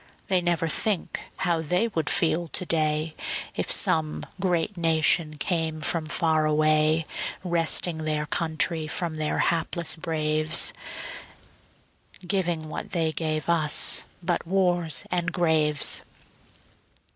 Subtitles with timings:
[0.29, 3.15] They never think how they would feel to day,
[3.55, 7.05] If some great nation came from far away,
[7.43, 10.73] Wresting their country from their hapless braves,
[12.25, 16.01] Giving what they gave us but wars and graves.